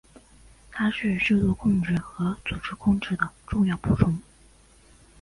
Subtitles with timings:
[0.71, 4.19] 它是制度控制和组织控制的重要补充。